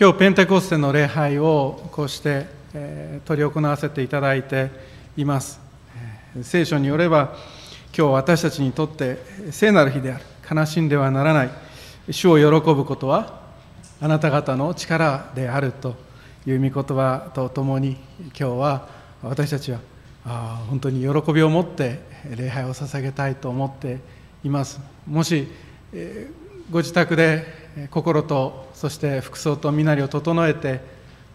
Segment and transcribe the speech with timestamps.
[0.00, 4.70] 今日ペンテコステの礼拝をこうしてえー、執り行わせていただいて
[5.16, 5.60] います、
[6.42, 7.34] 聖書によれば
[7.96, 9.18] 今日私たちにとって
[9.50, 10.24] 聖なる日である。
[10.50, 11.50] 悲しんではならない。
[12.10, 13.42] 主を喜ぶことは
[14.00, 15.96] あなた方の力であると
[16.46, 18.88] いう御言葉とともに今日は
[19.22, 19.80] 私たちは
[20.24, 22.00] あ本当に喜びを持って
[22.36, 23.98] 礼拝を捧げたいと思って
[24.44, 24.80] います。
[25.06, 25.48] もし、
[25.92, 27.46] えー、ご自宅で
[27.90, 30.80] 心とそして服装と身なりを整えて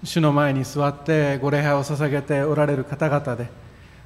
[0.04, 3.48] 主の前に座ってご礼拝を捧げておられる方々で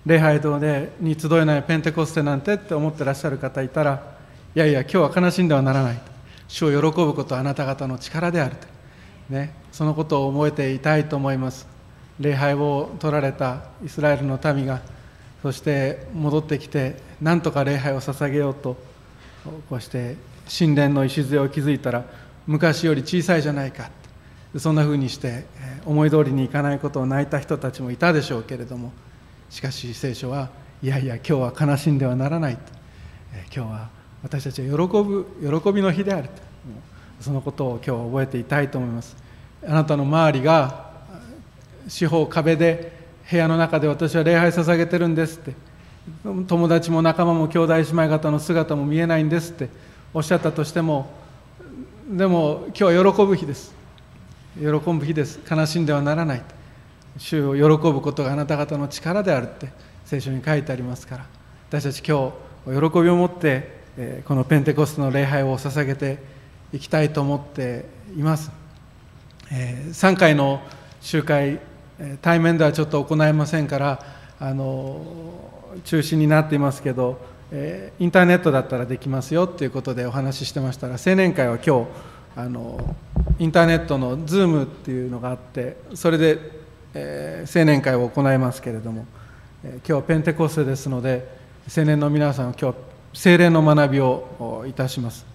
[0.06, 4.18] 礼拝堂でに集えないペンテコステなんてって思ってらっしゃる方いたら
[4.56, 6.02] いやいや今日は悲しんではならない
[6.48, 8.68] 主を喜ぶことはあなた方の力であると、
[9.30, 11.68] ね、そのことを覚えていたいと思います。
[12.22, 14.82] 礼拝を取られたイスラエルの民が
[15.42, 18.78] そして戻ってきて何とか礼拝を捧げようと
[19.70, 20.16] こうして
[20.48, 22.06] 神殿の礎を築いたら
[22.46, 23.90] 昔より小さいじゃないか
[24.58, 25.46] そんなふうにして
[25.86, 28.92] 思い通りにいかないことを泣いた人たちもいたでしょうけれども
[29.50, 30.50] しかし聖書は
[30.84, 32.62] いやいや今日は悲しんではならないと。
[33.53, 33.90] 今日は
[34.22, 36.34] 私たちは喜ぶ喜びの日であると。
[37.20, 39.16] そのことを今日覚えていたいと思います。
[39.66, 40.92] あなたの周りが
[41.88, 42.92] 四方壁で
[43.30, 45.53] 部屋の中で私は礼拝捧げてるんですって。
[46.48, 49.70] 友達も仲間も兄弟姉妹方の姿も見えないんですって。
[50.13, 51.09] おっしゃったとしても
[52.09, 53.75] でも今日は喜ぶ日です。
[54.58, 55.39] 喜ぶ日です。
[55.50, 56.41] 悲しんではならない。
[57.17, 59.67] 主を喜ぶことがあなた方の力であるって
[60.05, 61.25] 聖書に書いてありますから。
[61.67, 62.31] 私たち今
[62.66, 66.19] 日喜びを持ってこのペンテコステの礼拝を捧げて
[66.72, 67.85] いきたいと思って
[68.16, 68.52] います。
[69.50, 70.61] 3回の
[71.02, 71.59] 集会
[72.22, 74.02] 対面ではちょっと行えませんから
[74.39, 75.02] あの
[75.83, 77.19] 中止になっていますけど
[77.52, 81.88] えインターネットだったらできますよということでお話ししてましたら青年会は今日
[82.36, 82.95] あの
[83.40, 86.40] インターネットの Zoom っていうのがあってそれで、
[86.94, 89.06] えー、青年会を行いますけれども、
[89.64, 91.28] えー、今日はペンテコステですので
[91.75, 92.78] 青年の皆さん今日
[93.13, 95.25] 精霊の学びをいたします。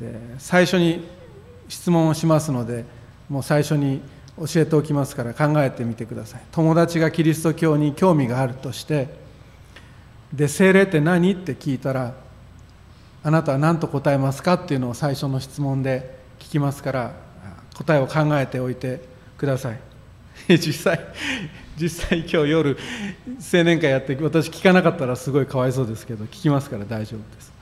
[0.00, 1.08] で最初に
[1.68, 2.84] 質問をしますので
[3.28, 4.00] もう最初に
[4.38, 6.40] 教えておきますから考えてみてください。
[6.52, 9.08] 友達がキリスト教に興味があるとして
[10.32, 11.32] で精霊って何？
[11.32, 12.14] って聞いたら
[13.22, 14.54] あなたは何と答えますか？
[14.54, 17.12] っていうのを最初の質問で聞きますから
[17.76, 19.00] 答えを考えておいて
[19.36, 19.80] ください。
[20.48, 21.00] 実際
[21.76, 22.78] 実際今日夜
[23.52, 27.52] 青年会やって私聞かなかったらすごいかわいそうですけど聞きますから大丈夫です。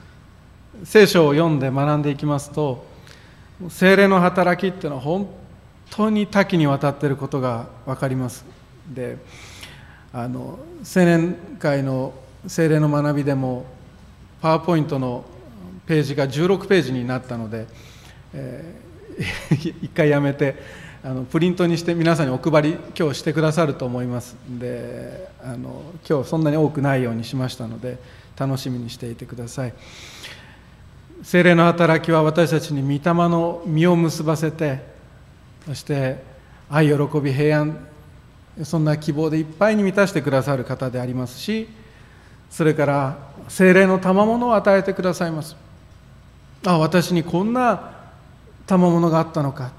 [0.83, 2.85] 聖書を読んで学んでいきますと
[3.69, 5.27] 精霊の働きっていうのは本
[5.89, 8.45] 当に多岐にわたっていることが分かります。
[8.87, 9.17] で
[10.13, 10.59] あの
[10.95, 12.13] 青年会の
[12.47, 13.65] 精霊の学びでも
[14.41, 15.25] パワーポイントの
[15.85, 17.67] ページが16ページになったので
[18.33, 20.55] えー、 一回やめて
[21.03, 24.35] あのプリントにして皆さんにお配り今日してくださると思います。
[24.49, 27.97] であの今日そんなに多くないようにしましたので
[28.37, 29.73] 楽しみにしていてください。
[31.23, 34.81] 精霊の働きは私たちに御霊の実を結ばせて
[35.65, 36.21] そして
[36.69, 37.77] 愛喜び平安
[38.63, 41.69] そんな希望でいっぱいに満たしてくださる方でありますし
[42.49, 45.55] それから精霊の賜物を与えてくださいます。
[46.65, 47.91] あ私にこんな
[48.65, 49.71] 賜物があったのか。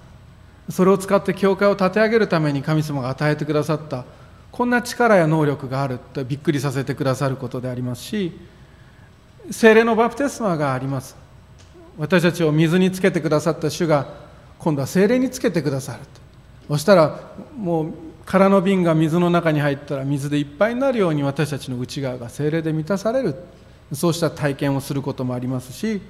[0.71, 4.05] それを使って教会を立て上げるために神様が与えてくださった。
[4.53, 8.33] こんな力や能力があるとびっくりさせてくださることでありますし
[9.51, 11.17] 精霊のバプテスマがあります。
[11.99, 14.15] 私たちを水につけてくださった主が
[14.59, 16.01] 今度は精霊につけてくださる
[16.69, 17.21] そしたら
[17.57, 17.93] もう
[18.31, 23.35] 空の瓶が水の中に入ったら水でいっぱいになるように私たちの内側が精霊で満たされる。
[23.95, 26.03] そうした体験をすることもありますし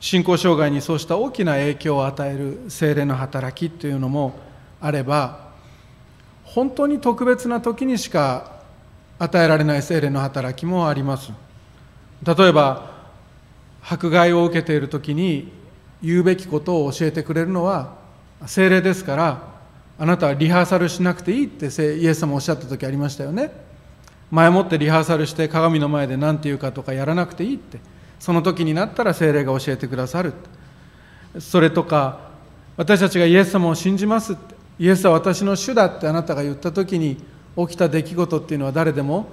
[0.00, 4.32] 信仰障害にそうした大きな影響を与える精霊の働きというのも
[4.80, 5.50] あれば
[6.42, 8.62] 本当に特別な時にしか
[9.18, 11.32] 与えられない精霊の働きもあります。
[12.24, 12.92] 例えば
[13.82, 15.52] 迫害を受けている時に
[16.02, 17.94] 言うべきことを教えてくれるのは
[18.46, 19.55] 精霊ですから
[19.98, 21.66] あなたはリハーサルしなくていいって
[21.96, 23.50] イエス様おっしゃった時ありましたよね。
[24.30, 27.78] 前もってリハーサルして鏡の前で何て言うかとかやらなくていいって。
[28.18, 30.32] その時になったら精霊が教えてくださる
[31.38, 32.30] それとか
[32.76, 34.36] 私たちがイエス様を信じます
[34.78, 37.22] イエスは私の主だってあなたが言った時に
[37.56, 39.28] 起きた出来事っていうのは誰でも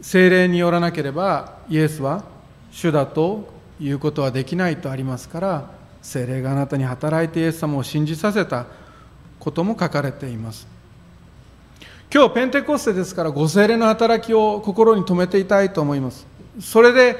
[0.00, 2.24] 精霊によらなければイエスは
[2.70, 5.70] 主だということはできないとありますから
[6.02, 8.66] 精霊があなたに働いてイエス様を信じさせた。
[9.44, 10.66] ことも書かれています。
[12.12, 16.26] 今日ペンテコステですからご精霊の働きを心に留めていたいと思います。
[16.60, 17.16] それで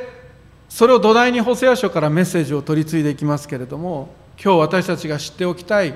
[0.71, 5.95] それを土台にホセア書からメッセージを取り継いでいきますけれども今日私たちが知っておきたい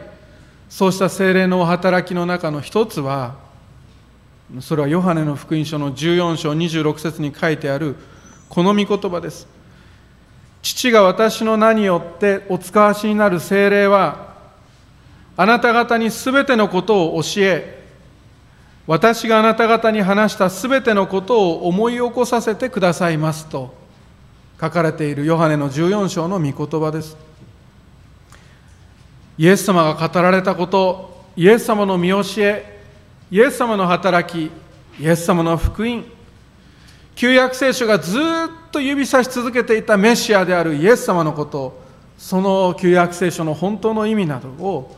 [0.69, 3.37] そうした精霊の働きの中の一つは
[4.61, 7.97] それはヨハネの福音書の14章26節に書いてある
[8.49, 9.47] この御言葉です。
[10.61, 14.28] 父が私の名によってお使わしになる精霊は
[15.41, 17.79] あなた方にすべてのことを教え
[18.89, 23.73] 私があなた方に話したすべてのことを思い起こさせてくださいますと
[24.61, 27.17] 書かれているヨハネの14章の御言葉です。
[29.39, 32.83] イエス様が語られたことイエス様の見教え
[33.31, 34.51] イエス様の働き
[35.01, 36.05] イエス様の福音。
[37.15, 38.23] 旧約聖書がずっ
[38.73, 41.81] と指さし続けていたメシアであるイエス様のこと
[42.17, 44.98] その旧約聖書の本当の意味などを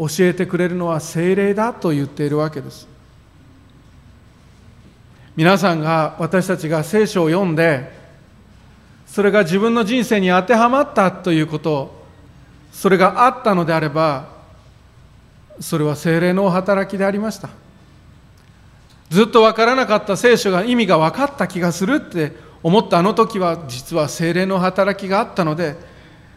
[0.00, 2.88] 教えてくれるのは精霊だと言っているわけです。
[5.36, 7.92] 皆さんが私たちが聖書を読んで
[9.06, 12.02] それが自分の人生に当てはまったということ
[12.72, 14.28] それがあったのであれば
[15.60, 17.50] それは精霊の働きでありました。
[19.10, 22.32] ずっと分からなかった聖書が意味が分かった気がするって
[22.62, 25.76] 思ったあの時は実は精霊の働きがあったので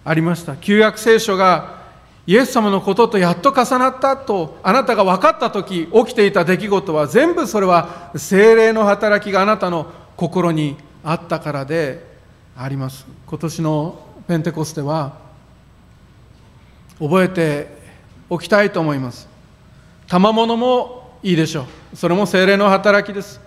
[0.04, 0.58] ありました。
[0.58, 1.83] 旧約聖書が
[2.26, 12.06] イエス様のこととやっと重なったとあなたが分かった時起きていた出来事は全部それは精霊の働きがあなたの心にあったからで
[12.56, 13.06] あります。
[13.28, 15.18] 今年のペンテコステは
[17.00, 17.68] 覚えて
[18.30, 19.28] おきたいと思います。
[20.08, 21.96] 賜物もいいでしょう。
[21.96, 23.42] それも精霊の働きです。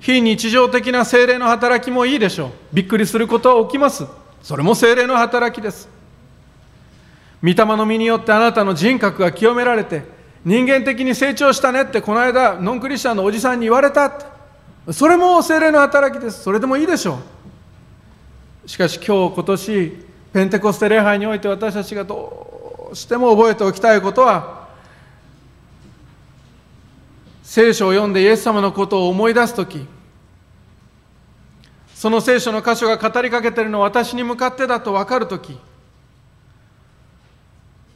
[0.00, 2.50] 非日常的な精霊の働きもいいでしょう。
[2.72, 4.06] びっくりすることは起きます。
[4.42, 5.88] それも精霊の働きです。
[7.42, 10.04] 御霊の実によってあなたの人格が清められて
[10.44, 14.12] 人間的に成長したねってこの間ノンクリスチャンのおじさんに言われた
[14.90, 16.42] それも精霊の働きです。
[16.42, 17.20] それでもいいでしょ
[18.64, 18.68] う。
[18.68, 19.92] しかし今日今年
[20.32, 24.68] ペンテコステ礼拝において私たちがどうしても覚えておきたいことは
[27.42, 29.84] 聖書を読んでイエス様のことを思い出す時
[31.94, 35.58] その聖書の箇所が語りかけているのは私に向かってだと分かる時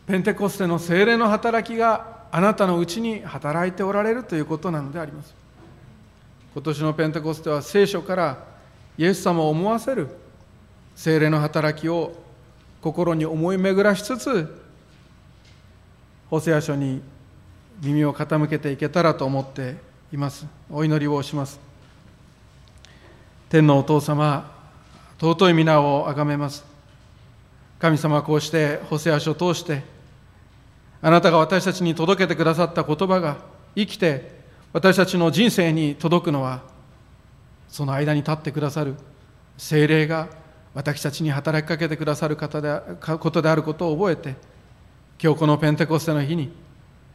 [0.06, 5.35] ペンテコステの精霊の働きがあなたのうちに働いておられるということなのであります。
[6.55, 8.38] 今年のペンテコステは聖書から
[8.97, 10.08] イエス様を思わせる
[10.94, 12.14] 精霊の働きを
[12.81, 14.62] 心に思い巡らしつつ
[16.31, 17.02] ホセア書に
[17.82, 19.76] 耳を傾けていけたらと思って
[20.12, 20.47] います。
[20.70, 21.59] お祈りをします。
[23.49, 24.50] 天のお父様
[25.20, 26.64] 尊い皆をあがめます。
[27.79, 29.95] 神様はこうしてホセア書を通して
[31.02, 33.38] あなたが私たちに届けてくださった言葉が
[33.75, 34.37] 生きて
[34.72, 36.62] 私たちの人生に届くのは
[37.69, 38.94] その間に立ってくださる
[39.58, 40.28] 精霊が
[40.75, 44.34] 私たちに働きかけてくださる方でことであることを覚えて
[45.22, 46.52] 今日このペンテコステの日に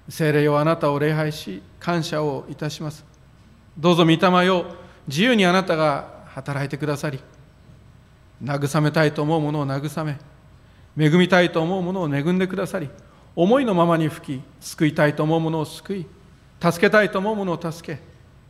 [0.09, 3.05] 聖霊よあなたを礼拝し感謝をいたします。
[3.77, 4.65] どうぞ御霊よ
[5.07, 7.19] 自由にあなたが働いてくださり
[8.43, 10.17] 慰めたいと思うものを慰め
[10.97, 12.89] 恵みたいと思うものを恵んでくださり
[13.35, 16.05] 思いのままに吹き救いたいと思うものを救い
[16.61, 18.01] 助けたいと思うものを助け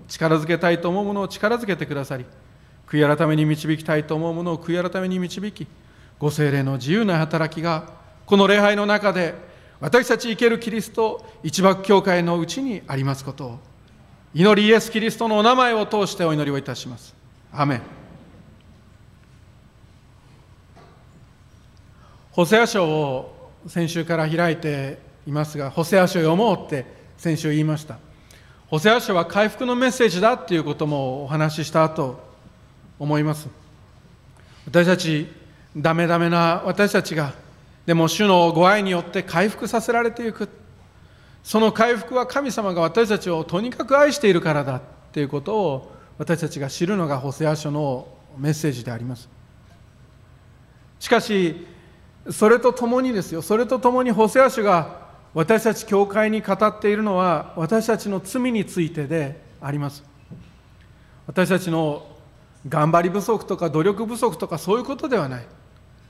[0.08, 2.26] 力づけたいと思うものを力づけてくださり
[2.88, 5.68] 悔い改めに導きたいと思うものを悔い改めに導き
[6.20, 7.90] ご精霊の自由な働きが
[8.26, 9.34] この礼拝の中で
[9.80, 13.60] 私たち生けるキリスト一幕教会のうちにありますことを
[14.34, 17.14] 祈りイエス・キリストのお名前を通してお祈りをいたします。
[17.52, 17.82] アメン
[22.32, 26.86] ホセア書を先週から開いていますが、ホセア書を読もうって
[27.18, 27.98] 先週言いました。
[28.68, 32.20] ホセア書は回復のメッセージだっていうこともお話しした後、
[32.98, 33.48] 思います。
[34.66, 35.28] 私たち
[35.76, 37.34] ダメダメな私たちが
[37.86, 40.48] でも主のご愛によって回復させられていく。
[41.44, 49.28] その回復は神様が私たちをとにかく愛しているからだっていうことを私たちが知るのがホセア書のメッセージであります。
[51.00, 51.66] しかし
[52.30, 53.42] それとともにですよ。
[53.42, 55.02] それとともにホセア書が
[55.34, 60.04] 私たち教会に語っているのは私たちの罪についてであります。
[61.26, 62.06] 私たちの
[62.68, 65.46] 頑張り不足とか努力不足とかそういうことではない。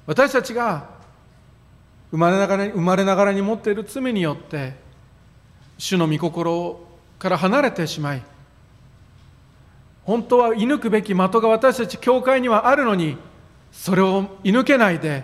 [0.05, 0.89] 私たちが
[2.11, 4.73] 生まれながらに生まれながらに持っている罪によって
[5.77, 6.79] 主の御心
[7.17, 8.23] から離れてしまい
[10.03, 13.17] 本当は射抜くべき的が私たち教会にはあるのに
[13.71, 15.23] それを射抜けないで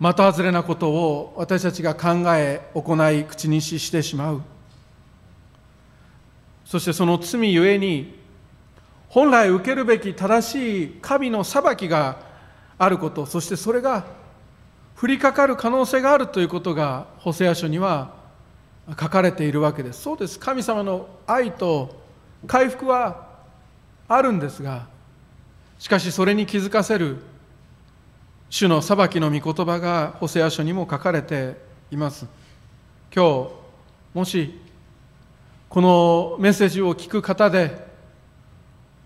[0.00, 4.42] 的外れなことを私たちが考え行い口にししてしまう。
[6.64, 8.18] そしてその罪ゆえに
[9.08, 12.18] 本来受けるべき正しい神の裁きが
[12.78, 14.04] あることそしてそれが
[15.00, 18.14] 降りかかる可能性があるということがホセア書には
[18.88, 20.02] 書かれているわけです。
[20.02, 20.38] そうです。
[20.38, 22.02] 神様の愛と
[22.46, 23.28] 回復は
[24.08, 24.86] あるんですが
[25.78, 27.18] しかしそれに気づかせる
[28.54, 31.56] 主の裁きの御言葉がホセア書にも書かれて
[31.90, 32.24] います。
[33.12, 33.50] 今日
[34.14, 34.60] もし
[35.68, 37.84] このメッセージを聞く方で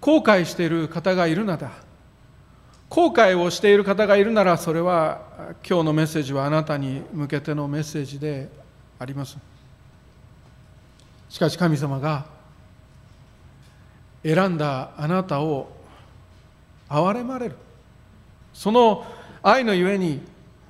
[0.03, 1.73] 後悔している方がいるなら
[2.91, 5.23] 後悔をしている方がいるならそれは
[5.67, 8.51] 今日のメッセージはあなたに向けてのメッセージで
[8.99, 9.39] あります。
[11.31, 12.27] しかし神様が
[14.23, 15.73] 選んだあなたを
[16.91, 17.57] 憐れまれる。
[18.53, 19.07] その
[19.49, 20.21] 愛のゆえに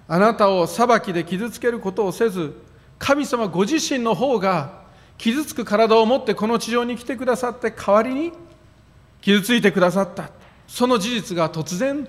[0.06, 2.54] あなたを裁きで傷つけることをせず
[2.98, 4.82] 神様ご自身の方が
[5.18, 8.32] 傷つく体を持ってこの地上に来てくださって代わりに
[9.20, 10.30] 傷ついてくださった。
[10.68, 12.06] その事実が突然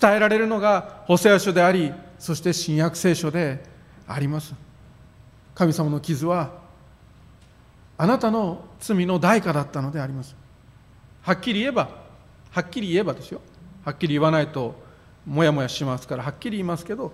[0.00, 3.62] 伝えられるのが補正書でありそして新約聖書で
[4.06, 4.54] あります。
[5.54, 6.50] 神様の傷は
[7.96, 10.34] あなたの罪の代価だったのであります。
[11.22, 11.88] はっきり言えば
[12.50, 13.40] はっきり言えばですよ。
[13.84, 14.87] はっきり言わないと
[15.26, 17.12] もやもやしますからはっきり言いますけど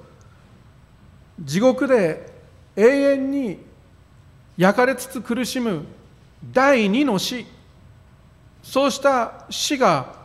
[1.40, 2.32] 地獄で
[2.76, 3.58] 永遠に
[4.56, 5.84] 焼かれつつ苦しむ
[6.52, 7.46] 第二の死
[8.62, 10.24] そうした死が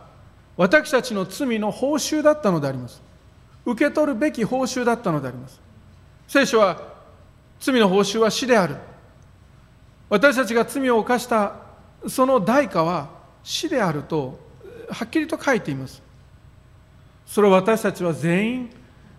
[0.56, 3.00] 私たちの罪の報酬だったのであります。
[3.64, 5.60] 受け取るべき報酬だったのであります。
[6.28, 6.80] 聖書は
[7.60, 8.76] 罪の報酬は死である。
[10.08, 11.54] 私たちが罪を犯した
[12.08, 13.08] その代価は
[13.42, 14.38] 死であると
[14.90, 16.02] はっきりと書いています。
[17.30, 18.70] それを私たちは全員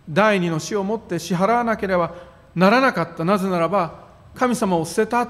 [0.10, 2.14] 第二の死をもって支払わなければ
[2.54, 3.24] ならなかった。
[3.24, 4.04] なぜならば
[4.36, 5.30] 神様を捨てた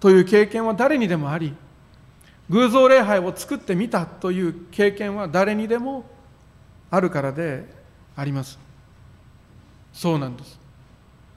[0.00, 1.54] という経験は誰にでもあり
[2.50, 6.04] 偶像礼拝を作ってみたという経験は誰にでも
[6.90, 7.64] あるからで
[8.16, 8.58] あります。
[9.92, 10.58] そうなんです。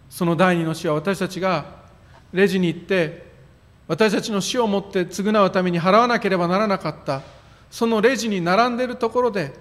[0.09, 1.65] その第二の死は私たちが
[2.33, 3.23] レジに行って
[3.87, 7.21] 私たちの死をもって償うために払わなければならなかった。
[7.69, 9.53] そのレジに並んでいるところで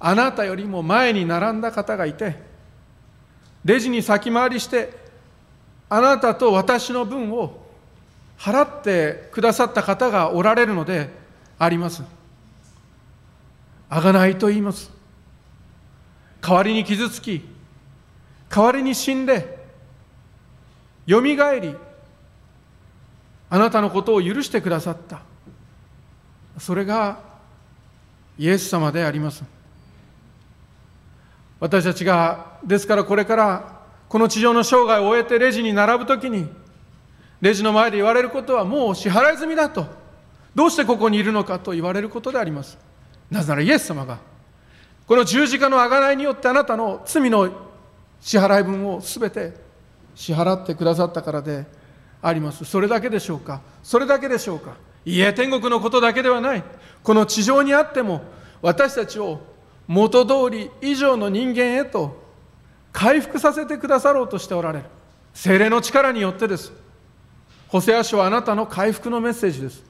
[0.00, 2.36] あなたよりも前に並んだ方がいて
[3.64, 4.92] レジに先回りして
[5.88, 7.64] あなたと私の分を
[8.38, 11.08] 払ってくださった方がおられるので
[11.58, 12.02] あります。
[13.88, 14.90] あがないと言います。
[16.40, 17.48] 代わりに傷つき
[18.50, 19.64] 代わりに死んで
[21.06, 21.74] よみがえり
[23.48, 25.22] あなたのことを許してくださった。
[26.58, 27.20] それが
[28.36, 29.44] イエス様であります。
[31.64, 36.46] 私たちがですからこれからこの地上の生涯を終えてレジに並ぶときに
[37.40, 39.86] レジの前で言われることはもう支払い済みだと。
[40.54, 42.76] どうしてここにいるのかと言われることであります。
[43.30, 44.18] なぜならイエス様が
[45.06, 47.50] この十字架の贖いによってあなたの罪の
[48.20, 49.54] 支払い分を全て
[50.14, 51.64] 支払ってくださったからで
[52.20, 52.66] あります。
[52.66, 53.62] それだけでしょうか。
[53.82, 54.74] それだけでしょうか。
[55.06, 56.62] いいえ天国のことだけではない。
[57.02, 58.20] この地上にあっても
[58.60, 59.53] 私たちを
[59.86, 62.22] 元通り以上の人間へと
[62.92, 64.84] 回復させてくださろうとしておられる。
[65.34, 66.72] 精霊の力によってです。
[67.68, 69.82] ホセア書はあなたの回復のメッセージです。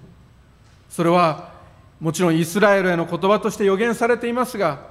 [0.89, 1.53] それは
[2.01, 4.87] もちろんイスラエルへの言葉として予言されていますが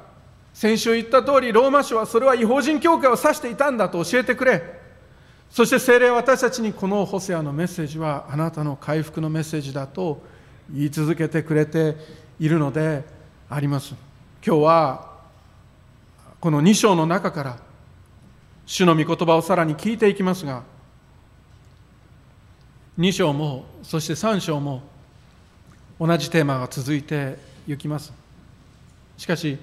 [0.54, 4.82] 先週言った通りローマ書はそれは違法人教会を指していたんだと教えてくれ。
[5.50, 10.22] そして聖霊は私たちにこのホセアのメッセージはあなたの回復のメッセージだと
[10.72, 11.96] 言い続けてくれて
[12.40, 13.04] いるので
[13.50, 13.94] あります。
[14.46, 15.10] 今日は
[16.42, 17.58] この2章の中から
[18.66, 20.64] 主の御言葉をさらに聞いていきますが
[23.00, 24.84] 2章もそして3章も
[25.98, 28.12] 同じテーマが続いていきます。
[29.18, 29.58] しかし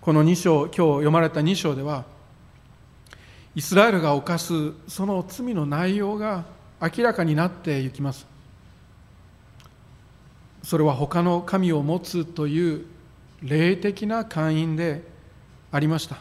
[0.00, 2.04] この2章今日読まれた2章では
[3.54, 6.44] イスラエルが犯すその罪の内容が
[6.82, 8.26] 明らかになっていきます。
[10.64, 12.95] それは他の神を持つという
[13.42, 15.02] 霊的な会員で
[15.70, 16.16] ありました。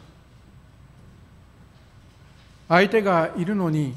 [2.67, 3.93] 相手がいるのに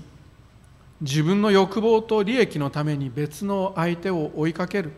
[1.00, 4.92] 自分の欲望と利益のために別の相手を追いかける。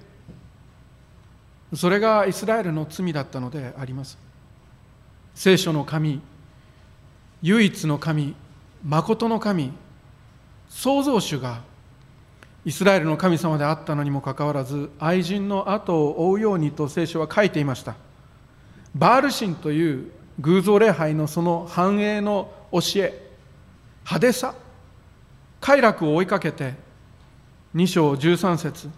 [1.75, 4.19] それがイスラエルの罪だったのであります。
[5.35, 6.21] 聖書の神
[7.43, 8.35] 唯一の神
[8.85, 9.73] 誠の神
[10.69, 11.63] 創造主が
[12.65, 17.95] イスラエルの神様であったのにもかかわらず愛人の後を追うようにと聖書は書いていました。
[18.95, 23.31] バール神という偶像礼拝のその繁栄の教え
[24.05, 24.55] 派手さ
[25.61, 26.75] 快楽を追いかけて
[27.75, 28.89] 2章13節。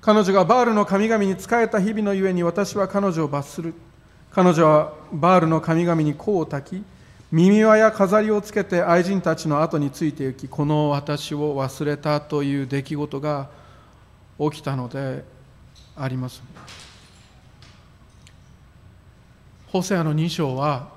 [0.00, 3.74] 彼女がバールの神々に仕えた日々のゆえに私は彼女を罰する。
[4.30, 6.84] 彼女はバールの神々に香を焚き
[7.30, 13.50] 耳輪や飾りをつけて愛人たちの後について行きこの私を忘れたという出来事が
[14.38, 15.24] 起きたので
[15.96, 16.42] あります。
[19.68, 20.88] ホセアの2章は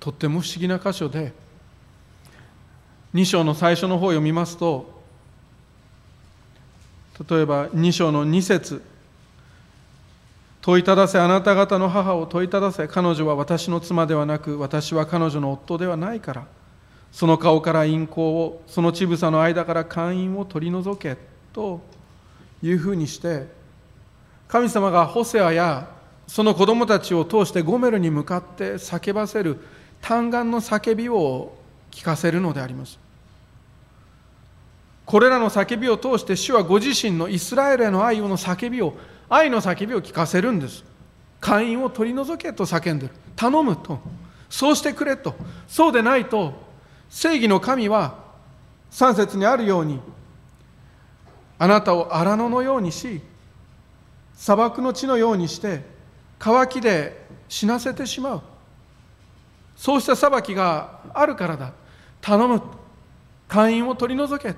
[0.00, 1.32] とっても不思議な箇所で
[3.14, 4.92] 2章の最初の方を読みますと
[7.28, 8.82] 例えば2章の2節
[10.62, 16.46] 問いただせあなた方の母を問いただせ彼女は私の妻ではなく私は彼女の夫ではないから
[17.12, 21.16] その顔から陰行をその乳房の間から会員を取り除け
[21.52, 21.80] と
[22.62, 23.46] いうふうにして
[24.48, 25.93] 神様がホセアや
[26.26, 29.58] その子供たちを通してゴメルに向かって叫ばせる
[30.00, 31.56] 嘆願の叫びを
[31.90, 32.98] 聞かせるのであります。
[35.06, 38.94] これらの叫びを通して主はご自身のイスラエルへの愛の叫びを
[39.28, 40.84] 愛の叫びを聞かせるんです。
[41.40, 43.12] 会員を取り除けと叫んでる。
[43.36, 44.00] 頼むと。
[44.48, 45.34] そうしてくれと。
[45.68, 46.54] そうでないと。
[47.10, 48.24] 正義の神は
[48.90, 50.00] 3節にあるように
[51.58, 53.20] あなたを荒野のようにし
[54.34, 55.84] 砂漠の地のようにして
[56.38, 58.42] 乾きで死なせてしまう。
[59.76, 61.72] そうした裁きがあるからだ。
[62.20, 62.62] 頼む。
[63.48, 64.54] 会員を取り除け。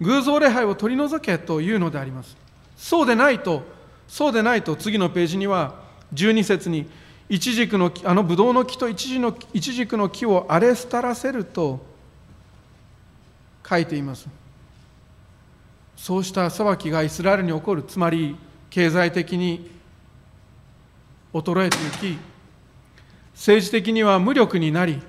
[0.00, 2.36] 偶像礼拝を取り除けというのであります。
[2.76, 3.62] そうでないと
[4.06, 5.74] そうでないと次のページには
[6.14, 6.88] 12節に
[7.28, 11.84] イチジクのあのブドウの木とイチジのイチジクの木を荒れ廃らせると
[13.68, 14.26] 書いています。
[15.96, 17.82] そうした裁きがイスラエルに起こる。
[17.82, 18.36] つまり
[18.70, 19.70] 経済的に
[21.32, 21.80] 衰えてい
[22.14, 22.18] き
[23.34, 25.00] 政治的には無力になり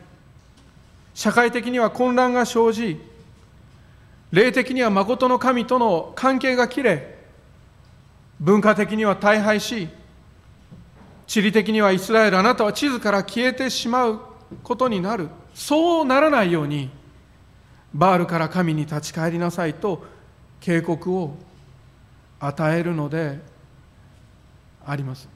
[1.13, 2.99] 社会的には混乱が生じ
[4.31, 7.17] 霊的には誠の神との関係が切れ
[8.39, 9.89] 文化的には大敗し
[11.27, 14.19] 地理的にはイスラエルあなたは地図から消えてしまう
[14.63, 15.29] ことになる。
[15.53, 16.89] そうならないように
[17.93, 20.03] バールから神に立ち返りなさいと
[20.59, 21.35] 警告を
[22.39, 23.39] 与えるので
[24.85, 25.27] あります。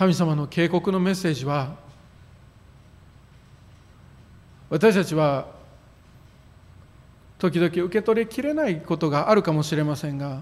[0.00, 1.74] 神様の警告のメッセージは
[4.70, 5.48] 私たちは
[7.38, 10.40] 時々受け取りきれないことがあるかもしれませんが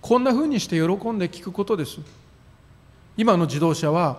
[0.00, 2.00] こんなふうにして喜んで聞くことです。
[3.16, 4.18] 今の自動車は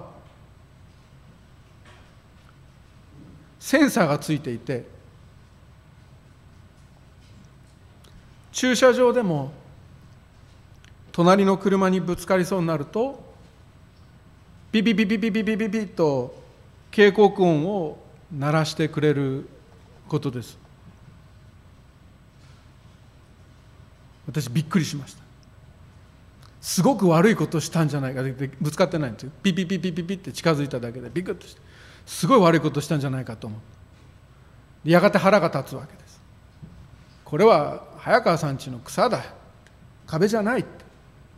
[3.59, 4.85] センサーがついていて
[8.53, 9.51] 駐車場でも
[11.11, 13.32] 隣の車にぶつかりそうになると
[14.73, 16.35] ビビビビビビビビビと
[16.89, 17.99] 警告音を
[18.35, 19.47] 鳴らしてくれる
[20.07, 20.57] ことです
[24.25, 25.21] 私びっくりしました
[26.59, 28.23] すごく悪いことしたんじゃないか
[28.59, 31.61] ぶつかってないんですよピピピピピピって近づいただけでビクッとして
[32.07, 33.55] すごい悪いことしたんじゃないかと思
[34.85, 36.19] うやがて腹が立つわけです
[37.25, 39.23] これは早川さんちの草だ
[40.07, 40.65] 壁じゃない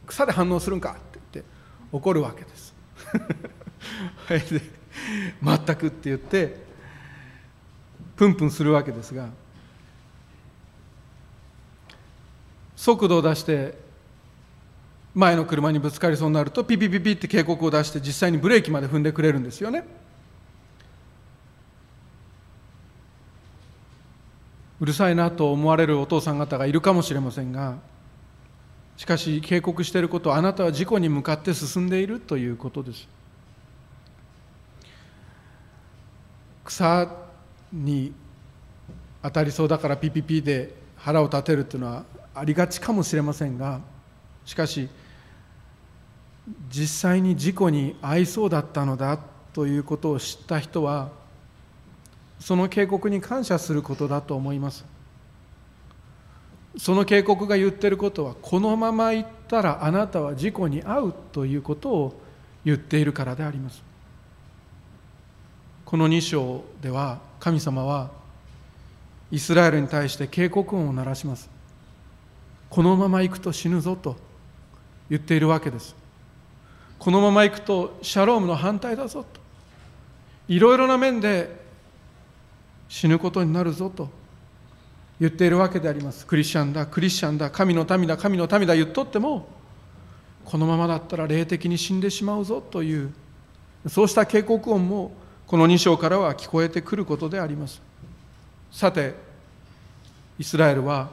[0.08, 1.52] 草で反応するんかって言って
[1.92, 2.75] 怒るわけです
[4.30, 6.64] 全くって言って
[8.16, 9.30] プンプンするわけですが
[12.76, 13.78] 速度を出して
[15.14, 19.86] 前の車にぶつかりそうになるとピピピピって警告を出して実際にブレーキまで踏んでくれるんですよね。
[24.82, 27.78] うるさいなと思われるお父さん方がいるかもしれませんが
[28.98, 33.08] しかし警告していることはあなたは事故に向かって進んでいるということです。
[36.64, 37.12] 草
[37.72, 38.14] に
[39.22, 42.04] 当たりそうだからピピピで腹を立てるというのは
[42.34, 43.82] ありがちかもしれませんが
[44.46, 44.90] しかし
[46.70, 49.20] 実際に事故に遭いそうだったのだ
[49.54, 51.10] ということを知った人は
[52.40, 54.86] その警告に感謝することだと思います。
[56.78, 62.20] その警告が言ってることはこのまま行ったらあなたは事故に遭うということを
[62.66, 63.82] 言っているからであります。
[65.86, 68.10] この2章では神様は
[69.32, 71.50] イスラエルに対して警告音を鳴らします。
[72.70, 74.18] このまま行くと死ぬぞと
[75.10, 75.96] 言っているわけです。
[76.98, 79.40] このまま行くとシャロームの反対だぞと。
[80.48, 81.64] いろいろな面で
[82.90, 84.10] 死ぬことになるぞと。
[85.20, 86.26] 言っているわけであります。
[86.26, 89.48] クリスチャンだクリスチャンだ神の民だ神の民だ言っとっても
[90.44, 93.14] このままだったら霊的に死んでしまうぞという
[93.88, 95.14] そうした警告音も
[95.48, 97.82] この2章からは聞こえてくることであります。
[98.72, 99.16] さて
[100.38, 101.10] イスラエルは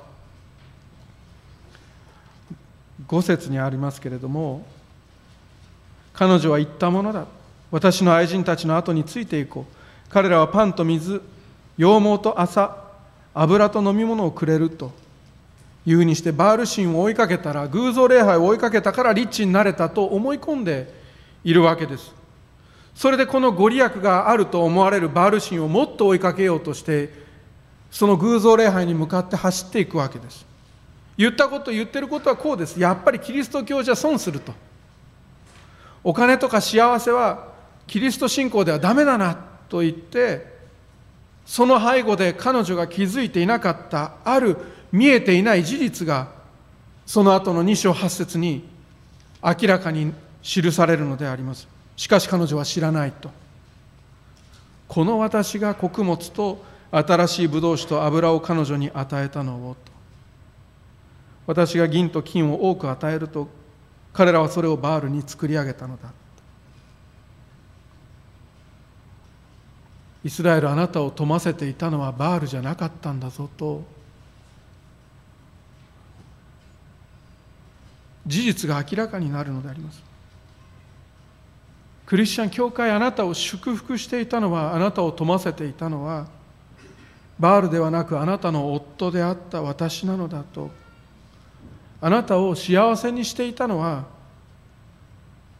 [3.07, 4.67] 5節にありますけれども
[6.13, 7.27] 彼女は言ったものだ。
[7.71, 9.75] 私の愛人たちの後についていこう。
[10.11, 11.23] 彼らはパンと水
[11.79, 12.82] 羊毛と朝
[13.35, 14.93] 油と飲み物をくれると。
[15.85, 20.93] いうふうにしてバール神を追いかけたら偶像礼拝を追いかけたからリッチになれたと思い込んで
[21.43, 22.15] いるわけです。
[22.95, 27.11] それでこのご利益があると思われるバール神をもっと追いかけようとして
[27.91, 30.47] その偶像礼拝に向かって走っていくわけです。
[31.17, 32.79] 言ったこと言ってることはこうです。
[32.79, 34.53] やっぱりキリスト教じゃ損すると。
[36.05, 37.49] お金とか幸せは
[37.87, 39.37] キリスト信仰ではダメだな
[39.69, 40.52] と言って
[41.47, 44.57] その背後で彼女が気づいていなかったある
[44.91, 46.29] 見えていない事実が
[47.07, 48.65] その後の2章8節に
[49.43, 51.69] 明らかに記されるのであります。
[51.97, 53.31] しかし彼女は知らないと。
[54.89, 59.93] この私が穀物と新しいブドウ酒と油を彼女に与えたのをと。
[61.47, 63.49] 私が銀と金を多く与えると
[64.13, 66.13] 彼らはそれをバールに作り上げたのだ
[70.25, 73.83] イスラエルあなたを富ませていたのはバールじゃなかったんだぞと。
[78.25, 80.01] 事実が明らかになるのであります。
[82.07, 86.27] クリスチャン教会あなたを祝福していたのはあなたを富ませていたのは
[87.39, 90.71] バールではなくあなたの夫であった私なのだと。
[92.01, 94.05] あなたを幸せにしていたのは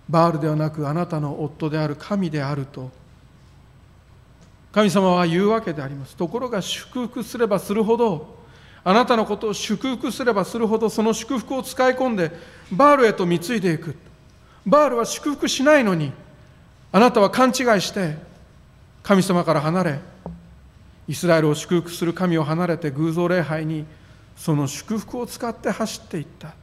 [0.09, 2.91] バールではなくあなたの夫である神であると。
[4.73, 6.17] 神様は言うわけであります。
[6.17, 8.43] ところが祝福すればするほど
[8.83, 12.33] あなたのことを祝福すればするほどその祝福を使い込んで
[12.73, 13.95] バールへと貢いでいく。
[14.67, 16.13] バールは祝福しないのに
[16.91, 18.17] あなたは勘違いして
[19.03, 19.99] 神様から離れ
[21.09, 23.85] イスラエルを祝福する神を離れて偶像礼拝に
[24.37, 26.55] その祝福を使って走っていった。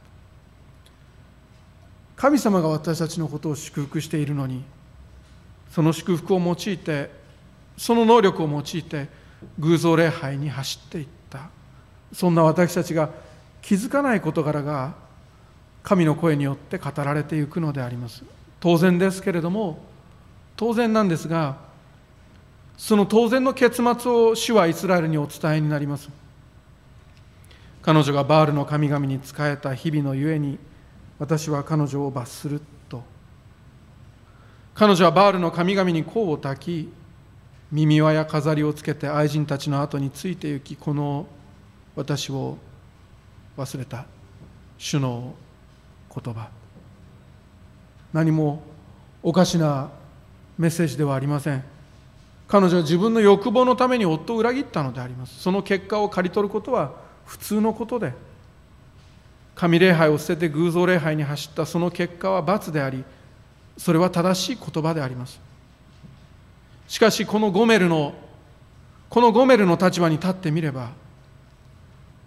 [2.16, 4.62] 神様が私たちのことを祝福しているのに
[5.70, 7.19] その祝福を用いて
[7.80, 9.08] その能力を用いて
[9.58, 11.48] 偶像礼拝に走っていった。
[12.12, 13.08] そんな私たちが
[13.62, 14.92] 気づかない事柄が
[15.82, 18.22] 神の声によって語られていくのであります。
[18.60, 19.82] 当然ですけれども
[20.58, 21.56] 当然なんですが
[22.76, 26.10] その当然の結末を主はイスラエルにお伝えになります。
[27.80, 30.58] 彼女がバールの神々に仕えた日々のゆえに
[31.18, 33.02] 私は彼女を罰すると。
[34.74, 36.99] 彼女はバールの神々に甲を焚き
[37.72, 41.26] 耳輪や飾りをつけて愛人たちの後について行きこの
[41.94, 42.58] 私を
[43.56, 44.06] 忘れた
[44.78, 45.34] 主の
[46.14, 46.48] 言葉。
[48.12, 48.62] 何も
[49.22, 49.90] おかしな
[50.58, 51.62] メッセージではありません。
[52.48, 55.40] 彼女は自分の欲望のために夫を裏切ったのであります。
[55.40, 56.92] その結果を刈り取ることは
[57.24, 58.12] 普通のことで。
[59.54, 63.04] 神礼拝を捨てて偶像礼拝に走ったその結果は罰であり
[63.76, 65.49] それは正しい言葉であります。
[66.90, 68.14] しかしこのゴメルの
[69.08, 70.90] このゴメルの立場に立ってみれば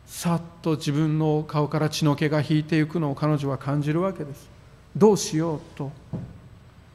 [0.06, 4.49] さっと自分の顔から血の気が引いていくのを彼女は感じるわけです。
[4.95, 5.91] どうしようと。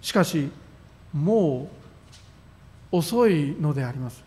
[0.01, 0.51] しかし
[1.13, 1.69] も
[2.91, 4.25] う遅いのであります。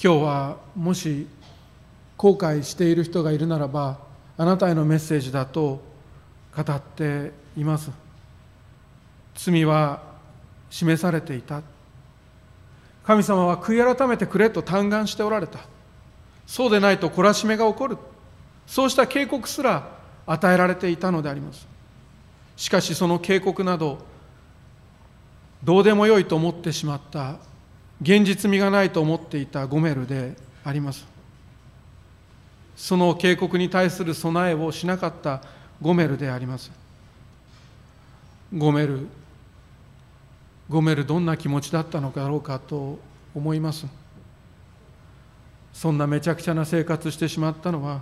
[0.00, 1.26] 今日はもし
[2.16, 3.98] 後悔している人がいるならば
[4.38, 5.82] あなたへのメッセージだと
[6.54, 8.05] 語っています。
[9.36, 10.00] 罪は
[10.70, 11.62] 示されていた。
[13.06, 15.60] 神様は悔い改めてくれと嘆願しておられた。
[16.46, 17.98] そうでないと懲らしめが起こる。
[18.66, 19.88] そうした警告すら
[20.26, 21.66] 与えられていたのであります。
[22.56, 23.98] しかしその警告など
[25.62, 27.36] どうでもよいと思ってしまった。
[28.02, 29.66] 現実味がないと思っていた。
[29.66, 31.06] ゴメルであります。
[32.76, 35.42] その警告に対する備えをしなかった。
[35.80, 36.70] ゴメルであります。
[38.52, 39.06] ゴメル
[40.68, 42.98] ゴメルどんな気持ちだったのだろうかと
[43.34, 43.86] 思います。
[45.72, 48.00] そんなめちゃくちゃな生活してしまったのは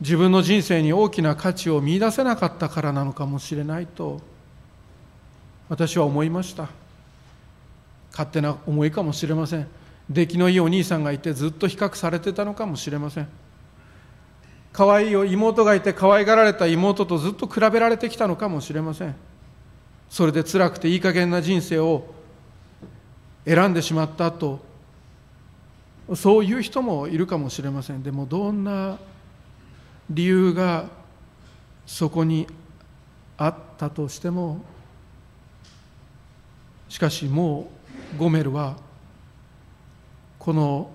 [0.00, 4.20] 自分の人生に大きな価値を見いだせなかったからなのかもしれないと
[5.68, 6.68] 私は思いました。
[8.12, 9.66] 勝手な思いかもしれません。
[10.08, 13.28] 出来のいいお兄さんがいてずっと比較されてたのかもしれません。
[14.72, 19.16] 可愛い妹がいて可愛がられた妹とずっと比べられてきたのかもしれません。
[20.08, 22.06] それで辛くていい加減な人生を
[23.44, 24.64] 選んでしまったと
[26.14, 28.02] そういう人もいるかもしれません。
[28.02, 28.98] でもどんな
[30.10, 30.88] 理由が
[31.86, 32.46] そこに
[33.36, 34.62] あったとしても
[36.88, 37.68] しかしも
[38.14, 38.76] うゴメルは
[40.38, 40.90] この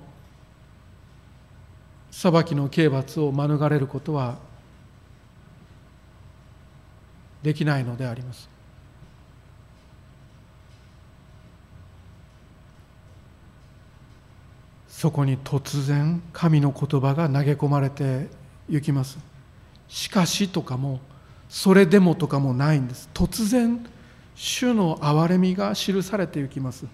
[2.11, 4.37] 裁きの刑罰を免れることは
[7.41, 8.48] できないのであります。
[14.99, 18.27] そこに突然神の言葉が投げ込まれて
[18.67, 19.17] ゆきます。
[19.87, 20.99] しかしとかも
[21.47, 23.09] それでもとかもないんです。
[23.13, 23.79] 突然
[24.35, 26.85] 主の憐れみが記されてゆきます。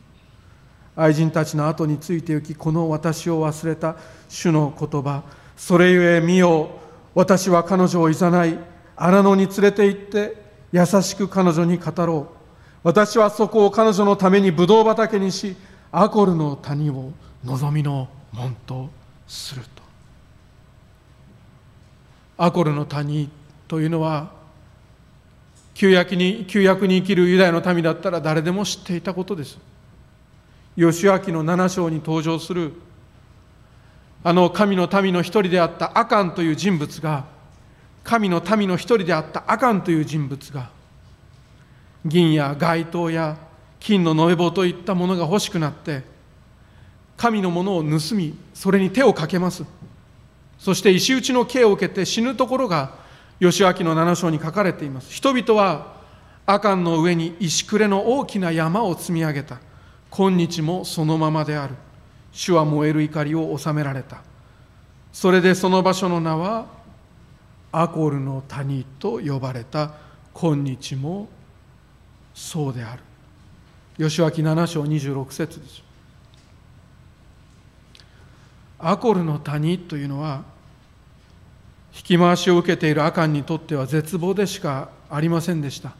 [0.96, 3.96] 愛人たちの後について行きこの私を忘れた
[4.30, 5.24] 主の言葉。
[5.58, 6.70] それゆえ見よ
[7.16, 8.56] 私は彼女をいざない。
[8.96, 10.36] 荒野に連れて行って
[10.72, 12.36] 優しく彼女に語ろう。
[12.84, 15.56] 私はそこを彼女のためにブドウ畑にし
[15.92, 17.12] アコルの谷を
[17.46, 18.90] 望みの門と
[19.28, 19.84] すると。
[22.38, 23.30] アコルの谷
[23.68, 24.32] というのは
[25.74, 29.58] 旧約に旧約に生きるユダヤの民だったら誰でも知っていたことです。
[30.76, 32.74] 義明の7章に登場する
[34.24, 37.26] あの神の民の一人であったアカンという人物が
[38.04, 40.70] 神の民の一人であったアカンという人物が
[42.06, 43.38] 銀や街灯や
[43.80, 46.04] 金の延べ棒といったものが欲しくなって
[47.18, 49.64] 神のものを盗みそれに手をかけます。
[50.58, 52.96] そして石打ちの刑を受けて死ぬところが
[53.40, 55.12] 義明の七章に書かれています。
[55.12, 55.96] 人々は
[56.46, 59.60] アカンの上に石くれの大きな山を積み上げた。
[60.10, 61.76] 今日もそのままである。
[62.32, 64.22] 主は燃える怒りを収められた。
[65.12, 66.68] それでその場所の名は
[67.72, 69.94] アコルの谷と呼ばれた。
[70.34, 71.30] 今日も
[72.34, 73.02] そうである。
[73.98, 75.82] 義明7章26節です。
[78.80, 80.44] アコルの谷というのは
[81.96, 85.94] 引き回しを受けているアカンにとっては絶望でしかありませんでした。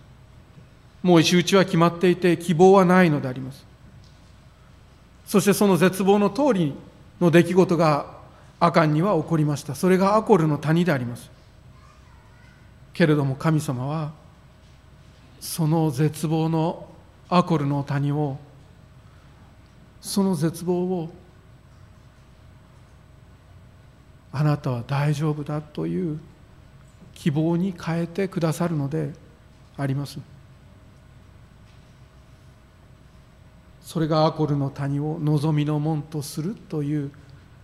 [1.02, 3.66] もう石打ちは決まっていて希望はないのであります。
[5.26, 6.74] そしてその絶望の通り
[7.22, 8.14] の出来事が
[8.60, 9.76] アカンには起こりました。
[9.76, 11.30] それがアコルの谷であります。
[12.94, 14.12] けれども神様は
[15.40, 16.90] その絶望の
[17.30, 18.38] アコルの谷を
[20.02, 21.10] その絶望を
[24.38, 26.20] あなたは大丈夫だという
[27.14, 29.14] 希望に変えてくださるので
[29.78, 30.20] あります。
[33.82, 37.12] それがアコルの谷を望みの門とするという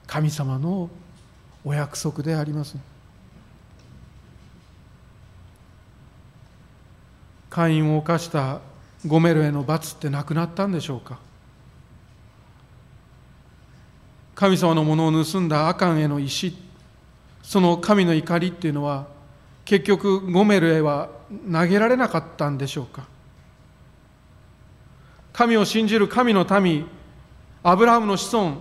[0.08, 0.90] 神様の
[1.66, 2.78] お約束であります。
[7.50, 8.62] 会員を犯した
[9.06, 11.20] ゴメルへの罰ってなくなったんでしょうか？
[14.36, 16.56] 神様のものを盗んだアカンへの石。
[17.44, 19.08] その神の怒りっていうのは
[19.66, 21.10] 結局ゴメルへは
[21.52, 23.06] 投げられなかったんでしょうか。
[25.34, 26.86] 神を信じる神の民
[27.64, 28.58] アブラハムの子孫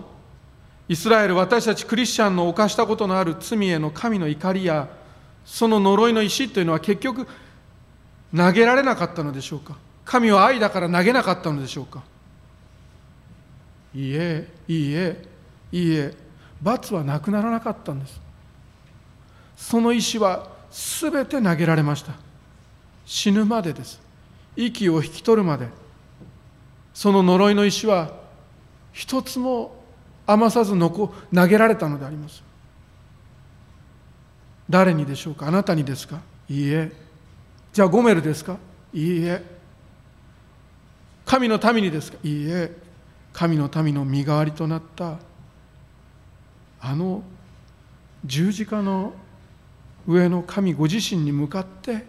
[0.89, 4.89] イスラエル私たちクリスチャンの犯したことのある罪への神の怒りや
[5.45, 7.27] その呪いの石というのは結局
[8.37, 9.77] 投げられなかったのでしょうか。
[10.05, 12.03] 神は愛だから投げなかったのでしょうか。
[13.95, 15.30] いいえいいえ。
[15.73, 16.15] いいえ
[16.63, 18.21] 罰はなくならなかったんです。
[19.57, 22.13] その石は全て投げられました。
[23.07, 24.01] 死ぬまでです。
[24.57, 25.69] 息を引き取るまで。
[26.93, 28.13] その呪いの石は
[28.93, 29.81] 一つも
[30.27, 32.43] 余さず残投げられたのであります。
[34.69, 35.49] 誰にでしょうか？
[35.49, 36.21] あなたにですか？
[36.49, 36.93] いいえ。
[37.73, 38.57] じゃあゴメルですか？
[38.93, 39.43] いいえ。
[41.25, 42.19] 神の民にですか？
[42.23, 42.77] いいえ。
[43.33, 45.17] 神の民の身代わりとなった。
[46.81, 47.23] あの
[48.25, 49.13] 十字架の
[50.07, 52.07] 上の神ご自身に向かって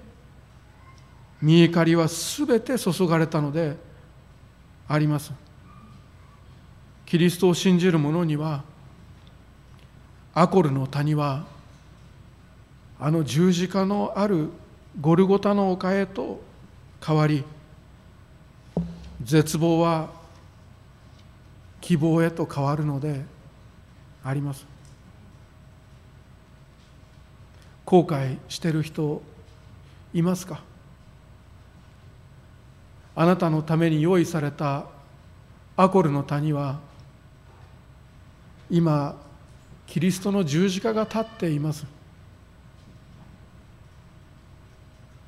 [1.42, 3.76] 見怒りは全て注がれたので
[4.88, 5.34] あります。
[7.06, 8.64] キリストを信じる者には
[10.34, 11.46] アコルの谷は
[12.98, 14.50] あの十字架のある
[15.02, 16.40] ゴルゴタの丘へと
[17.06, 17.44] 変わり
[19.22, 20.10] 絶望は
[21.82, 23.26] 希望へと変わるので
[24.24, 24.66] あります。
[27.86, 29.22] 後悔してる人
[30.14, 30.62] いますか？
[33.16, 34.86] あなたのために用意された
[35.76, 36.80] アコルの谷は
[38.70, 39.16] 今
[39.88, 41.86] キリストの十字架が立っています。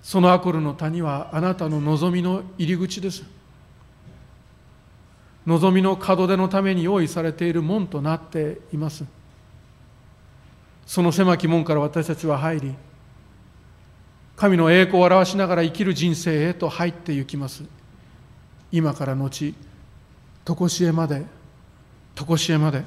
[0.01, 3.23] そのアコルの谷はあなたの望みの入り口です。
[5.45, 9.03] 望みの門出のために用意されている門となっています。
[10.85, 12.75] その狭き門から私たちは入り
[14.35, 17.63] 神の栄光を表しながら生きる人生へと入っていきます。
[18.71, 19.53] 今から後
[20.45, 21.25] 常しえまで
[22.15, 22.83] 常しえまで。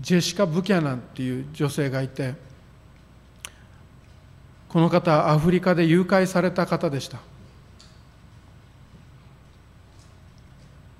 [0.00, 2.34] ジェシカ・ブキャナンっていう女性がいて
[4.68, 7.18] この方アフリカで誘拐された方でした。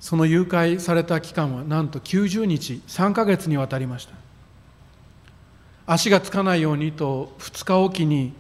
[0.01, 4.15] その誘拐された期間はなんと90日3ヶ月にわたりました。
[5.87, 8.33] 足がつかないようにと2日おきに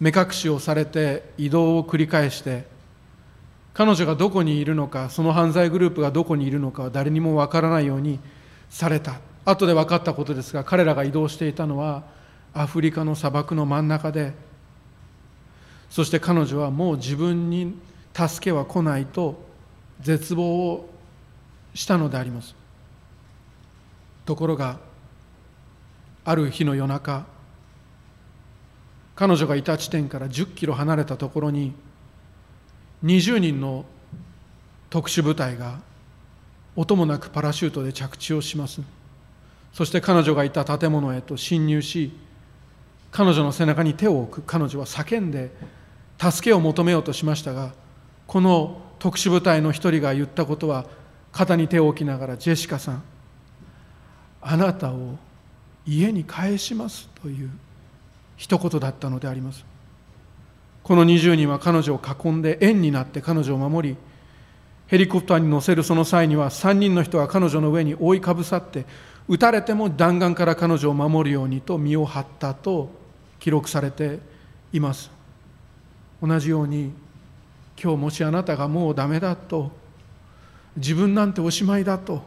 [0.00, 2.64] 目隠しをされて移動を繰り返して
[3.72, 8.18] 彼女がどこにいるのかその犯罪グループがどこにいるのかは誰にもわからないように
[8.70, 9.20] された。
[9.44, 12.04] 後で分かったことですが彼らが移動していたのは
[12.54, 14.32] アフリカの砂漠の真ん中で
[15.92, 17.78] そして彼女はもう自分に
[18.14, 19.38] 助けは来ないと
[20.00, 20.88] 絶望を
[21.74, 22.54] したのであります。
[24.24, 24.78] ところが
[26.24, 27.26] ある日の夜中
[29.14, 31.74] 彼女がいた地点から10キロ離れたところに
[33.04, 33.84] 20人の
[34.88, 35.80] 特殊部隊が
[36.74, 38.80] 音もなくパラシュートで着地をします。
[39.74, 42.18] そして彼女がいた建物へと侵入し
[43.10, 44.42] 彼女の背中に手を置く。
[44.46, 45.50] 彼女は叫んで
[46.18, 47.72] 助けを求めようとしましたが
[48.26, 50.86] この特殊部隊の一人が言ったことは
[51.32, 53.02] 肩に手を置きながらジェシカさん
[54.40, 55.16] あなたを
[55.86, 57.50] 家に帰しますという
[58.36, 59.64] 一言だったのであります。
[60.82, 63.96] この20人は彼女を囲んで円になって彼女を守り
[64.88, 68.84] ヘリコプターに乗せるその際には3人の人が彼女の上に覆いかぶさって
[69.28, 72.90] 撃たれても弾丸から彼女を守るようにと身を張ったと
[73.38, 74.18] 記録されて
[74.72, 75.10] います。
[76.22, 76.92] 同じように
[77.82, 79.72] 今日もしあなたがもうダメだと
[80.76, 82.22] 自分なんておしまいだと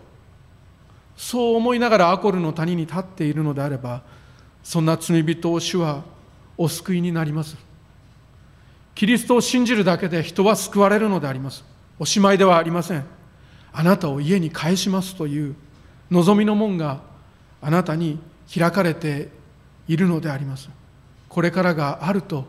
[1.16, 4.02] そう思いながらアコルの谷に立っているのであれば
[4.64, 6.04] そんな罪人を主は
[6.58, 7.58] お救いになります。
[8.96, 11.64] キリストを信じるだけで人は救われるのであります。
[12.00, 13.06] おしまいではありません。
[13.72, 15.56] あなたを家に返しますという
[16.10, 17.02] 望みの門が
[17.62, 18.20] あなたに
[18.54, 19.30] 開かれて
[19.88, 20.70] いるのであります。
[21.30, 22.46] これからがあると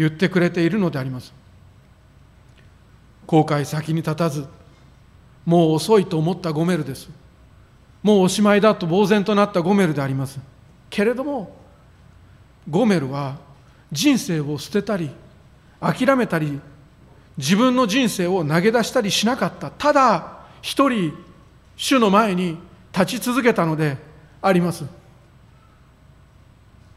[0.00, 1.30] 言ってくれているのであります。
[3.26, 4.46] 後悔先に立たず
[5.44, 7.10] もう遅いと思ったゴメルです。
[8.02, 10.40] もうおしまいだと呆然となったゴメルであります。
[10.88, 11.54] けれども
[12.68, 13.36] ゴメルは
[13.92, 15.10] 人生を捨てたり
[15.80, 16.58] 諦めたり
[17.36, 19.70] 自分の人生を投げ出したりしなかった。
[19.70, 21.12] ただ一人
[21.76, 22.56] 主の前に
[22.90, 23.98] 立ち続けたので
[24.40, 24.86] あります。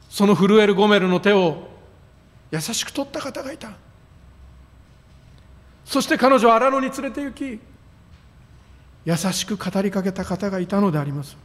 [0.10, 1.73] その震えるゴメルの手を
[2.54, 3.72] 優しく取った方がいた。
[5.86, 7.60] そして彼女は荒野に連れて行き
[9.06, 11.36] 優しく語りかけた方がいたのであります。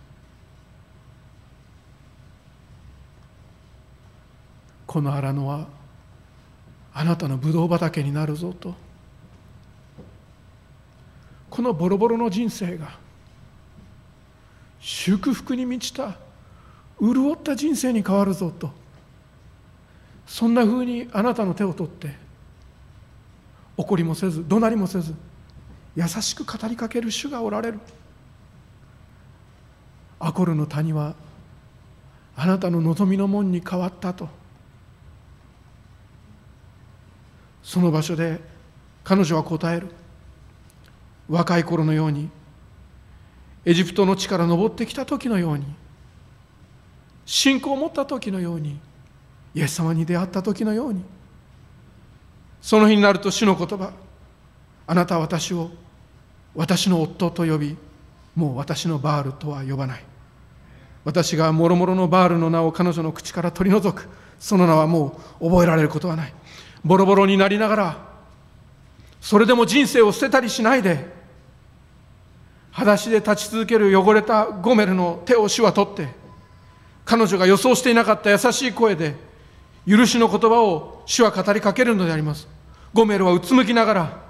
[4.87, 5.67] この荒野は
[6.93, 8.75] あなたのブドウ畑になるぞと。
[11.49, 12.99] このボロボロの人生が
[14.79, 16.19] 祝福に満ちた
[17.01, 18.78] 潤った人生に変わるぞと。
[20.29, 22.15] そんなふうにあなたの手を取って
[23.79, 25.15] 怒りもせず怒鳴りもせず
[25.97, 27.81] 優しく語りかける主がおられる。
[30.21, 31.15] アコルの谷は
[32.37, 34.29] あなたの望みの門に変わったと。
[37.63, 38.39] その場所で
[39.03, 39.89] 彼女は答える。
[41.29, 42.29] 若い頃のように
[43.65, 45.65] エジプトの地から登ってきた時のように
[47.25, 48.79] 信仰を持った時のように
[49.55, 51.03] イエス様に出会った時のように。
[52.61, 53.93] その日になると主の言葉
[54.87, 55.71] あなたは私を
[56.55, 57.77] 私の夫と呼び
[58.35, 60.05] もう私のバールとは呼ばない。
[61.05, 64.09] 私がもろもろのバールの名を彼女の口から取り除く。
[64.39, 66.33] その名はもう覚えられることはない。
[66.85, 68.09] ボロボロになりながら
[69.21, 71.07] それでも人生を捨てたりしないで
[72.71, 76.09] 裸足で立ち続ける汚れたゴメルの手を主は取って
[77.05, 79.15] 彼女が予想していなかった優しい声で
[79.89, 82.47] 許しの言葉を主は語りかけるのであります。
[82.93, 84.23] ゴメルはうつむきながら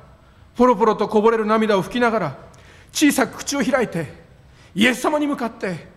[0.55, 2.39] ポロポロとこぼれる涙を拭きながら
[2.93, 4.13] 小さく口を開いて
[4.75, 5.89] イエス様に向かって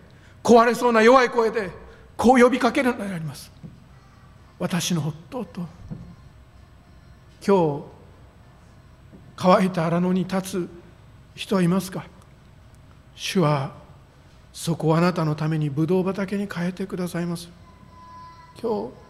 [0.42, 1.70] 壊れそうな弱い声で
[2.16, 3.52] こう呼びかけるのであります。
[4.58, 5.60] 私の夫と
[7.44, 7.84] 今日
[9.36, 10.68] 乾いた荒野に立つ
[11.34, 12.04] 人はいますか？
[13.14, 13.72] 主は
[14.52, 17.48] そこをあなたのためにブドウ畑に変えてくださいます。
[18.60, 19.01] 今日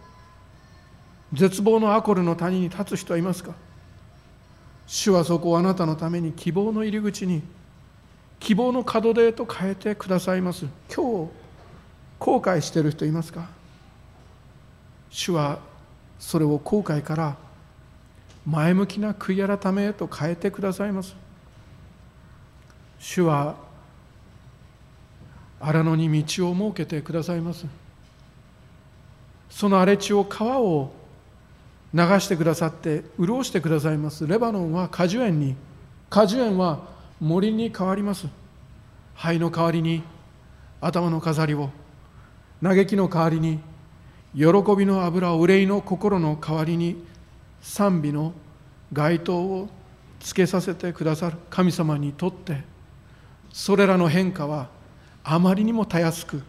[1.33, 3.53] 絶望のアコルの谷に立つ人はいますか？
[4.85, 7.41] 主はそこをあなたのために希望の入り口に
[8.39, 10.67] 希望の門出へと変えてくださいます。
[10.93, 11.31] 今日
[12.19, 13.49] 後悔している人いますか？
[15.09, 15.59] 主は
[16.19, 17.35] それを後悔から
[18.45, 21.15] 前向きな悔い改めへと変えてくださいます。
[22.99, 23.55] 主は
[25.59, 27.65] 荒野に道を設けてくださいます。
[29.49, 30.91] その荒れ地を川を
[31.93, 34.25] 流してくださって潤してくださいます。
[34.25, 35.55] レバノンは果樹園に
[36.09, 36.79] 果樹園は
[37.19, 38.27] 森に変わります。
[39.15, 40.01] 灰の代わりに
[40.81, 41.69] 頭の飾りを
[42.61, 43.59] 嘆きの代わりに
[44.35, 47.05] 喜びの油を憂いの心の代わりに
[47.61, 48.33] 賛美の
[48.91, 49.69] 街灯を
[50.19, 51.37] つけさせてくださる。
[51.49, 52.63] 神様にとって
[53.51, 54.69] それらの変化は
[55.23, 56.41] あまりにもたやすく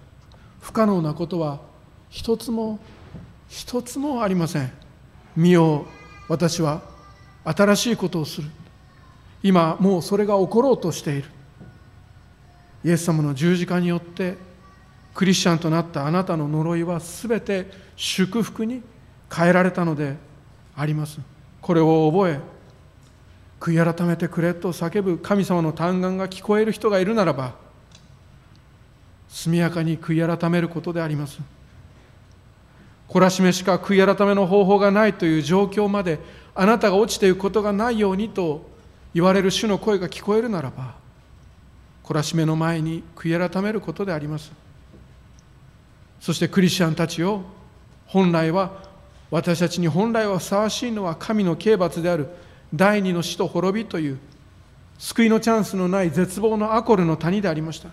[0.61, 1.61] 不可能なことは
[2.09, 2.79] 一つも
[3.49, 4.84] 一つもありません。
[5.37, 5.85] 見よう。
[6.29, 6.83] 私は
[7.45, 8.49] 新しいことをする。
[9.43, 11.29] 今もうそれが起ころうとしている。
[12.85, 14.37] イエス様の十字架によって
[15.15, 18.83] クリスチャンとなったあなたの呪いは全て祝福に
[19.35, 20.17] 変えられたので
[20.77, 21.19] あります。
[21.61, 22.41] これを覚え
[23.59, 27.55] 悔い改めてくれと叫ぶ神様の嘆願が聞こえる人がいるならば
[29.29, 31.39] 速やかに悔い改めることであります。
[33.09, 36.19] 懲らしめしか悔い改めの方法がないという状況まで
[36.55, 38.69] あなたが落ちていくことがないようにと
[39.13, 40.95] 言われる主の声が聞こえるならば
[42.05, 44.53] 懲らしめの前に悔い改めることであります。
[46.21, 47.43] そしてクリスチャンたちを
[48.07, 48.73] 本来は
[49.31, 52.29] 私たちに本来はふさわしいのは神の刑罰である
[52.75, 54.19] 第二の死と滅びという
[54.99, 57.89] 救いのチャンスのない絶望のアコルの谷でありました。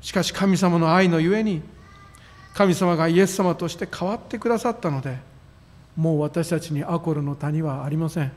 [0.00, 1.62] しかし神様の愛のゆえに
[2.54, 5.18] 神様がイエス様として変わってくださったので
[5.96, 8.32] もう私たちにアコルの谷はありません。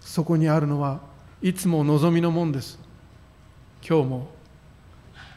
[0.00, 1.00] そこにあるのは
[1.40, 2.78] いつも望みのもんです。
[3.86, 4.28] 今日も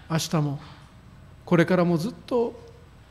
[0.09, 0.59] 明日も
[1.45, 2.59] これからもずっと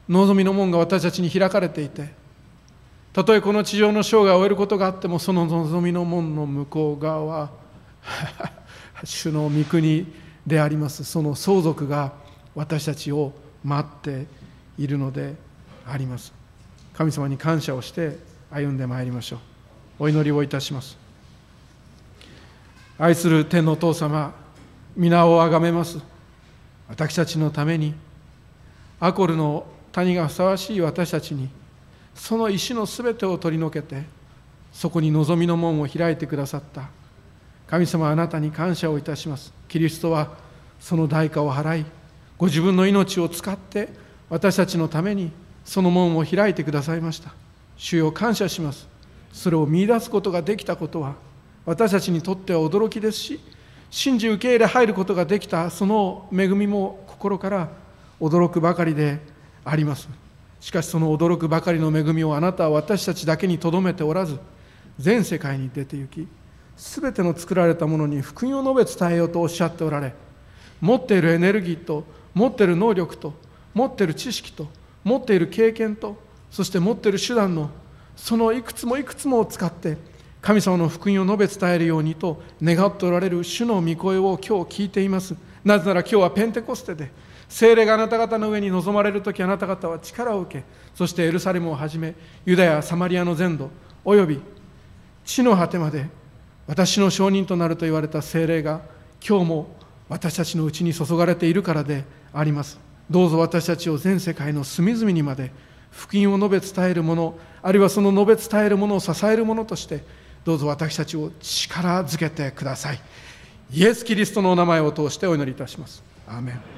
[0.09, 2.13] 望みの門が私たちに開かれていて
[3.13, 7.51] たとえこの地上の生涯を終えることがあってもその望みの門の向こう側は
[9.05, 10.07] 主の御国
[10.47, 11.05] であります。
[11.05, 12.13] その相続が
[12.55, 13.33] 私たちを
[13.65, 14.27] 待って
[14.79, 15.35] いるので
[15.87, 16.33] あります。
[16.95, 18.19] 神様に感謝をして
[18.51, 19.39] 歩んでまいりましょう。
[19.99, 20.97] お祈りをいたします。
[22.99, 24.33] 愛する天のお父様
[24.97, 25.99] 皆をあがめます。
[26.89, 27.95] 私たちのために
[29.01, 31.49] アコルの谷がふさわしい私たちに
[32.15, 34.05] その石のすべてを取り除けて
[34.73, 36.89] そこに望みの門を開いてくださった。
[37.67, 39.53] 神様あなたに感謝をいたします。
[39.67, 40.33] キリストは
[40.79, 41.87] その代価を払い
[42.45, 43.89] ご自分の命を使って
[44.29, 45.31] 私たちのために
[45.65, 47.33] その門を開いてくださいました。
[47.79, 48.87] 主よ感謝します。
[49.33, 51.15] それを見いだすことができたことは
[51.65, 53.41] 私たちにとっては驚きですし
[53.91, 57.71] 信じ受け入れ入ることができたその恵みも心から
[58.21, 59.21] 驚くばかりで
[59.65, 60.07] あります。
[60.61, 64.39] しかしその驚くばかりの恵みをあなたは私たちだけにとどめておらず
[64.99, 66.29] 全世界に出て行き
[66.77, 70.13] 全ての作られたものに福音を述べ伝えようとおっしゃっておられ
[70.83, 72.05] 持っているエネルギーと
[72.35, 73.33] 持っている能力と
[73.73, 74.69] 持っている知識と
[75.03, 76.17] 持っている経験と
[76.51, 77.71] そして持っている手段の
[78.17, 79.97] そのいくつもいくつもを使って
[80.41, 85.35] 神様の福音を述べ伝えるようにと願っておられる主の御声を今日聞いています。
[85.65, 87.11] なぜなら今日はペンテコステで
[87.49, 90.65] 精霊があなた方の上に臨まれる時あなた方は力を受け
[90.95, 92.15] そしてエルサレムをはじめ
[92.45, 93.71] ユダヤサマリアの全土
[94.05, 94.41] および
[95.25, 96.07] 地の果てまで
[96.67, 98.83] 私の証人となると言われた精霊が
[99.27, 99.77] 今日も
[100.09, 102.05] 私たちのうちに注がれているからで
[102.35, 102.79] あります。
[103.11, 105.53] どうぞ私たちを全世界の隅々にまで
[105.91, 110.03] 福音を述べ伝えるものあるいはその述べ伝えるものを支えるものとして
[110.45, 113.01] どうぞ私たちを力づけてください。
[113.73, 116.03] イエス・キリストのお名前を通してお祈りいたします。
[116.29, 116.74] アーメン。